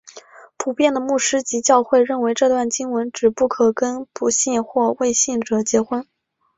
[0.57, 6.07] 普遍的牧师及教会认为这段经文指不可跟不信或未信者结婚。